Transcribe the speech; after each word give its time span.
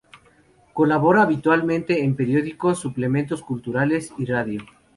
Colabora 0.73 1.21
habitualmente 1.21 2.03
en 2.03 2.15
periódicos, 2.15 2.79
suplementos 2.79 3.43
culturales 3.43 4.11
y 4.17 4.25
radio. 4.25 4.61